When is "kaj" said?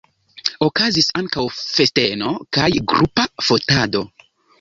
2.59-2.71